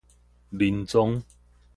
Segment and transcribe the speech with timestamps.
[0.49, 1.21] 仁宗